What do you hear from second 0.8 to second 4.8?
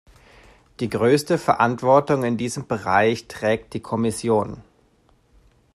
größte Verantwortung in diesem Bereich trägt die Kommission.